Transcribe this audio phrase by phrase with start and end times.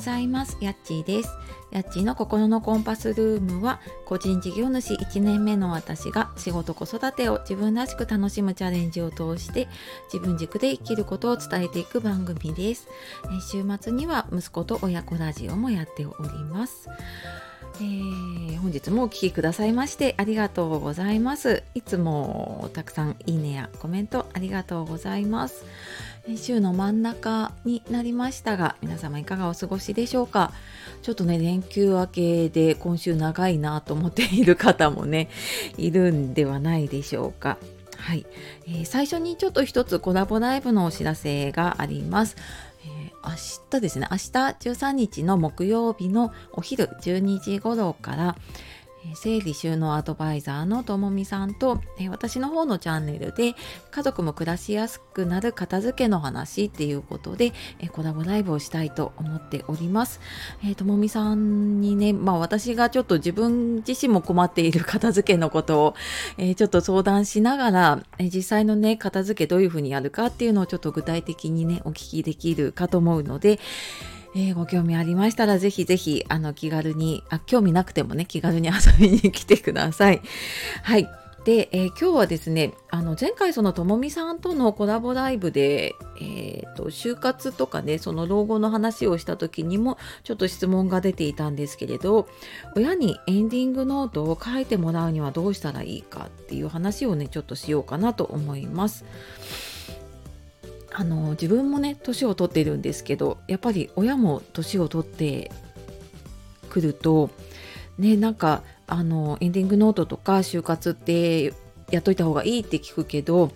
[0.00, 0.56] ございます。
[0.62, 1.28] やっちーです。
[1.70, 9.68] やっちーの心のコンパスルームは個人事業主1年目の私が仕事子育てを自分らしく楽しむチャレンジを通して
[10.10, 12.88] 自分軸で生きることを伝えていく番組です。
[13.52, 16.88] 週末には息子と親子ラジオもやっております。
[17.80, 21.62] えー、本日もお聴きくださいましてありがとうございます。
[21.74, 25.64] いつもたくさんいいねやコメントありがとうございます。
[26.36, 30.52] 週の真ん中になりましたが皆様いかがお過ごしでしょうか？
[31.02, 35.30] ちょっとね連休明けで今週長いなと思っている方もね
[35.78, 37.56] いるんではないでしょうか
[37.96, 38.26] はい、
[38.66, 42.36] えー、最初にちょっと一つコラボライブのお知らせがあります
[43.24, 43.32] 明
[43.70, 44.08] 日ですね。
[44.10, 44.22] 明日
[44.70, 48.36] 13日の木曜日のお昼12時頃から
[49.14, 53.54] 整理収納アドバイザーのともみさんと、私の方のチャンネルで
[53.90, 57.52] 家族も暮らしやすくなる片付けの話っていうことで、
[57.92, 60.20] コラボライブをしたいと思っております。
[60.76, 65.94] ともみさんにね、まあ私がちょっと自分自身も困っている 片付けのことを、
[66.56, 73.58] ちょっと相談しながら、実際のね、片付けどういうふうにやるかっていうのをちょっと具体的にね、お聞きできるかと思うので、
[74.34, 80.20] えー、ご興味ありましたらぜひぜひあの気軽にあ興味なくてもね気軽に遊びに来てください。
[80.82, 81.08] はい
[81.44, 92.28] で、えー、今日はですねあの前回そのともみさんとのコラボライブで、えーと、就活とかねその老後の話をした時にもちょっと質問が出ていたんですけれど
[92.76, 99.06] 親にエンディングノートを書いてもらうにはどうしたらいいかっていう話をねちょっとしようかなと思います。
[100.92, 105.50] あの自分もね年を取ってるんですけどやっぱり親も年を取って
[106.68, 107.30] くると
[107.98, 111.54] ねなんかあのエンディングノートとか就活って
[111.90, 113.52] やっといた方がいいって聞くけど、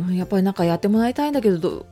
[0.00, 1.86] うん、やっぱりなんかやってもらいたいんだけど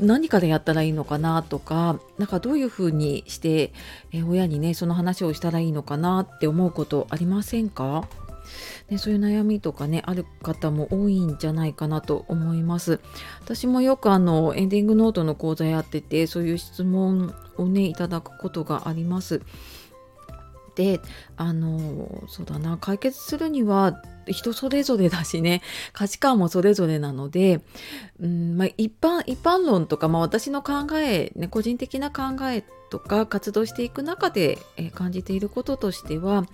[0.00, 3.72] 何からやったらいいのかなとかなんかどういうふうにして
[4.12, 8.08] え親にねその話をしたらいいのかなって思うことありませんか？
[8.90, 13.00] ね、そういう悩みとかねある方も多いんじゃないかなと思います。
[13.40, 19.42] 私もよくあのエンディングノートの講座やっててそういう質問をねいただくことがあります。
[20.78, 21.00] で
[21.36, 25.60] あのそうだな解決するには人それぞれだしね
[25.92, 27.62] 価値観もそれぞれなので、
[28.20, 36.44] うんまあ、一般一般論とか、まあ、私の考え、ね、個人的な考えとか活動していく中で、え感じていることとしては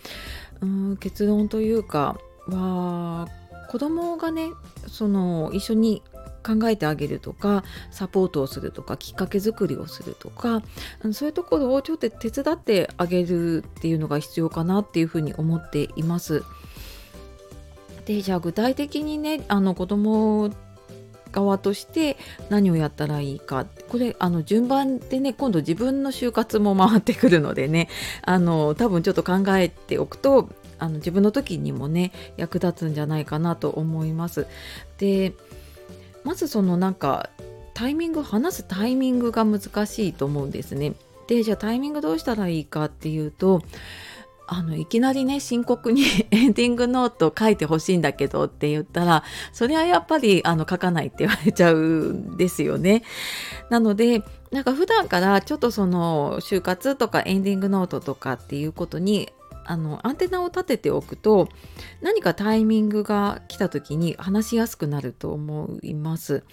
[0.60, 3.28] うん結論というかは
[3.68, 4.50] 子供がね
[4.86, 6.02] その一緒に
[6.44, 10.62] 考えてあげるとかサポートをするとかきっかけ作りをするとか
[11.12, 16.44] そういうところをちょっと手伝ってあげるっていうのが必要かなっていうふうに思っています。
[18.04, 20.50] でじゃあ具体的にねあの子供
[21.34, 22.16] 側として
[22.48, 27.88] 何をやったらいいかこれあの順番でね今度自分の就活も回ってくるのでね
[28.22, 34.46] あの多分ちょっと考えておくとあの自分の時にもね役立つんじゃないかなと思います。
[34.98, 35.34] で
[36.22, 37.30] まずそのなんか
[37.74, 40.94] タイミング話すタイミングが難しいと思うんですね。
[41.26, 43.62] でじゃあタイミングどうしたらいいかっていうと
[44.46, 53.02] あのいきなりね深刻に エンディングノート書いてほしいんだけどって言ったらそれはやっぱりあの書かないって言われちゃうんですよね。
[53.70, 59.30] なのでなんか普段からちょっとその就活とかエンディングノートとかっていうことに
[59.66, 61.48] あのアンテナを立てておくと
[62.02, 66.44] 何かタイミングが来た時に話しやすくなると思います。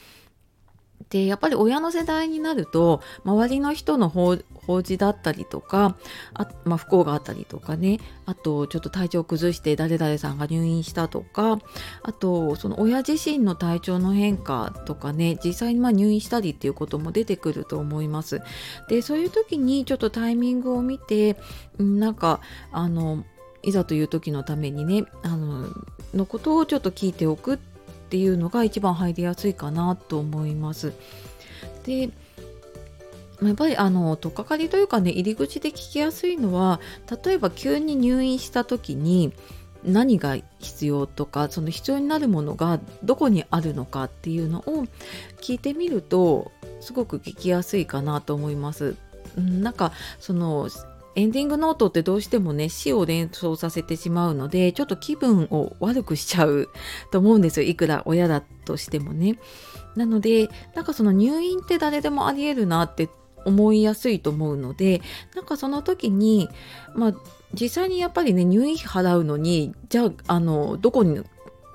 [1.09, 4.37] でやっぱり親の世代になると周りの人の法
[4.81, 5.97] 事だったりとか
[6.33, 11.59] あ、まあ、不幸があったりとかねあとちょっと体調を崩して誰々さんが入院したとか
[12.03, 18.41] あとその親自身の体調の変化とかね実際にま入院したりっていうことも出てくると思います。
[18.89, 21.37] でそういう時にちょっとタイミングを見て
[21.77, 22.41] なんか
[22.71, 23.25] あの
[23.63, 25.67] いざという時のためにねあの
[26.13, 27.57] のことをちょっと聞いておくっ
[28.11, 30.91] ていうのが一番入りやすいかなと思います。
[31.85, 32.09] で
[33.41, 36.79] やっぱりあの取っかかりというかね入り口で聞きやすいのは
[37.25, 39.33] 例えば急に入院した時に
[39.83, 44.85] 何が必要とかその必要になるものがどこにあるのかっていうのを
[45.41, 46.51] 聞いてみると
[46.81, 48.95] すごく聞きやすいかなと思います。
[49.37, 50.67] なんかその
[51.15, 56.69] エンディングノートってどうしてもね死を連想させてしまうのでちょっと気分を悪くしちゃう
[57.11, 59.37] と思うんですよいくら親だとしてもね。
[59.95, 63.09] なのでなんかその入院って誰でもありえるなって
[63.43, 65.01] 思いやすいと思うので
[65.35, 66.47] なんかその時に
[66.95, 67.13] まあ
[67.53, 71.21] 実際にやっぱりね入院費払うのにじゃああのどこに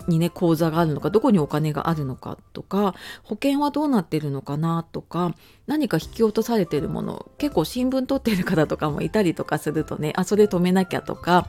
[0.08, 5.35] にね口座があるのかどこにお金があるのかとか保険はどうなってるのかなとか
[5.67, 11.49] 何か引き落とされてるもの結構新聞取ってる方とかもいたりとかするとねあそれ止めなきゃとか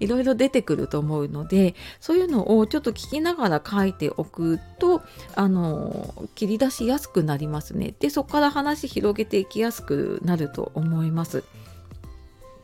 [0.00, 5.02] いろいろ出てくると思うのでそういうのをちょっと聞きながら書いておくと
[5.34, 11.44] あの切り出しやすくなりますねでそこから話広げていきやすくなると思います。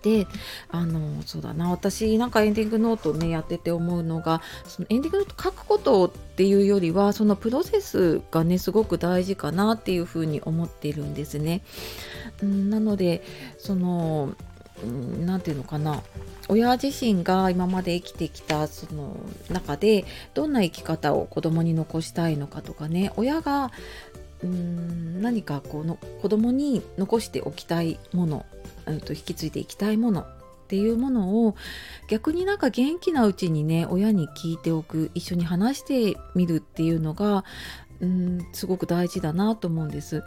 [0.05, 0.27] で
[0.69, 11.63] あのそうだな私なんかエンディングノートをねやってて思うのがそのエンディングノート書くことっていうよりはそのプロセスがねすごく大事かなっていうふうに思ってるんですね。
[12.45, 13.23] ん、なので
[13.57, 14.35] その
[15.25, 16.03] 何て言うのかな
[16.49, 19.17] 親自身が今まで生きてきたその
[19.49, 20.05] 中で
[20.35, 23.71] どんな生き方を子供に残したいのかとかね親が
[24.43, 28.45] うーん何かこの子供に残しておきたいもの
[28.85, 30.27] と引き継いでいきたいものっ
[30.67, 31.57] ていうものを
[32.09, 37.45] 逆になんか元気なうちにね親に聞いておく一緒に話してみるっていうのが
[38.01, 40.23] うんすごく大事だなと思うんです。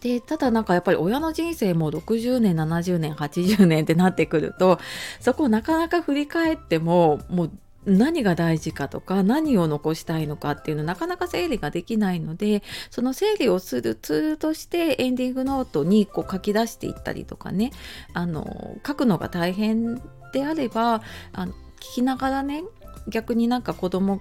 [0.00, 4.78] でただなんかやっぱり親の人生も60年70年80年ってなってくると
[5.18, 7.50] そこをなかなか振り返ってももう
[7.86, 17.72] 何が大事かとか何を残したいのかっていうのなかなか整理ができないのでその整理をするツールとしてエンディングノートにこう書き出していったりとかね
[18.12, 19.96] あの書くのが大変
[20.32, 21.02] であれば
[21.32, 22.64] あの聞きながらね
[23.08, 24.18] 逆になんか子供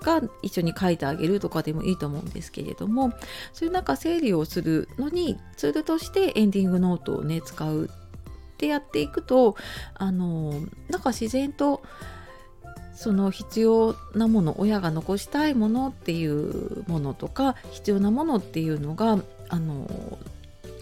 [0.00, 3.12] が一緒に書いてあげるとかでもいいと思うんですけれども
[3.52, 9.56] そういうなんか整理をするのにツールとしてエンディングノートをね使うってやっていくと
[9.94, 10.52] あの
[10.88, 11.82] なんか自然と
[12.94, 19.18] その必要なもの親が残したいものっていうものとか必要なものっていうのが
[19.48, 20.18] あの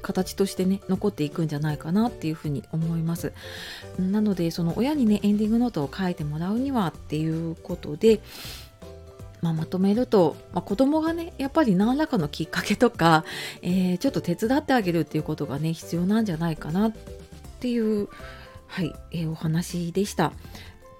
[0.03, 3.32] 形としてね残っていくんじゃないかなっていうふうに思います
[3.99, 8.20] なのでその親にねエンディングノートを書いてもらうにはっていうことで
[9.41, 13.25] まあ、まとめると、まあ、子供がねやっぱり何らかのきっかけとか、
[13.61, 16.93] えー、ちょっと手伝ってあげるっていうことがね必要なんじゃないかなっ
[17.59, 18.09] ていう、
[18.69, 20.32] はいえー、お話でした。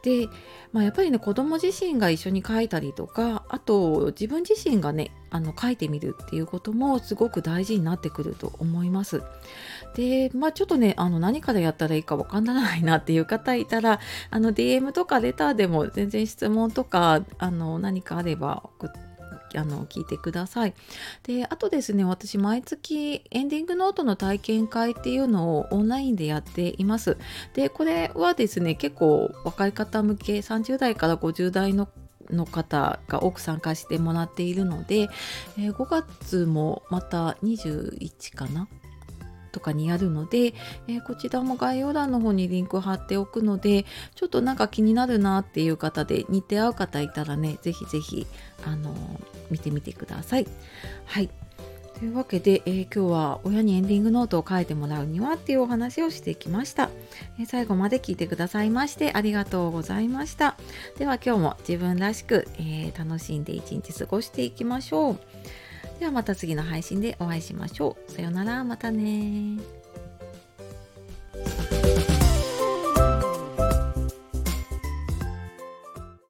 [0.03, 0.29] で、
[0.73, 9.23] まあ、やっぱりね子供自身が一緒に書いたりとかあと自分自身がねあの書いてみるっていうこともすごく大事になってくると思います。
[9.95, 14.01] でまあちょっとねあの何からやったらいいか分かんないなっていう方いたら
[14.31, 19.12] あの DM とかレターでも全然質問とかあの何かあれば送って
[19.59, 20.75] あの聞いてください。
[21.23, 27.17] であとですね私毎月エンディングノートの体験会っていうのをオンラインでやっています。
[27.55, 31.89] でこれはですね結構若い方向け30代から50代の
[32.31, 35.09] の方が多く参加してもらっているので、
[35.59, 38.69] えー、5月もまた21かな
[39.53, 40.55] とかにやるので、
[40.89, 43.85] えー、こちらも概要欄の方にリンク貼っておくので
[44.15, 48.27] ちょっとなんか気になるなっていう方で似て合う方いたらね是非是非
[48.65, 48.95] あの
[49.51, 50.47] 見てみてください。
[51.05, 51.31] はい。
[52.03, 56.91] というわけで、えー、今日は親にエンディングノートを書いてもらうにはっていうお話をしてきました、
[57.39, 60.57] えー、最後まで聞いてくださいましてありがとうございました。
[60.99, 65.19] では今日も自分らしく、えー、楽しんで一日過ごしていきましょう。
[65.99, 68.13] ではまた次の配信でお会いしましょう。
[68.13, 69.59] さようなら、またね